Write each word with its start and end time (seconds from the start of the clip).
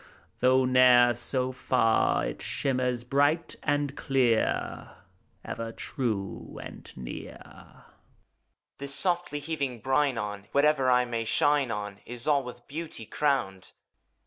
Though 0.39 0.65
ne'er 0.65 1.13
so 1.13 1.51
far, 1.51 2.25
It 2.25 2.41
shimmers 2.41 3.03
bright 3.03 3.55
and 3.61 3.95
clear, 3.95 4.89
Ever 5.45 5.71
true 5.71 6.59
and 6.63 6.91
near. 6.97 7.37
HOMUNCULUS. 7.45 7.83
This 8.79 8.95
softly 8.95 9.37
heaving 9.37 9.79
brine 9.79 10.17
on. 10.17 10.47
Whatever 10.53 10.89
I 10.89 11.05
may 11.05 11.23
shine 11.23 11.69
on 11.69 11.99
Is 12.07 12.27
all 12.27 12.43
with 12.43 12.67
beauty 12.67 13.05
crowned. 13.05 13.73